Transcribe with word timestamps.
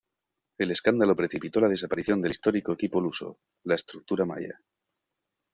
El 0.57 0.71
escándalo 0.71 1.15
precipitó 1.15 1.59
la 1.61 1.67
desaparición 1.69 2.23
del 2.23 2.31
histórico 2.31 2.73
equipo 2.73 2.99
luso, 2.99 3.37
la 3.65 3.75
estructura 3.75 4.25
Maia. 4.25 4.59